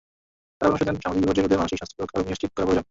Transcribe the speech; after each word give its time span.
তাঁরা 0.57 0.69
পরামর্শ 0.71 0.85
দেন, 0.87 0.97
সামাজিক 1.03 1.21
বিপর্যয় 1.21 1.43
রোধে 1.45 1.59
মানসিক 1.61 1.77
স্বাস্থ্য 1.79 1.97
সুরক্ষা 1.97 2.17
নিশ্চিত 2.31 2.49
করা 2.53 2.65
প্রয়োজন। 2.65 2.79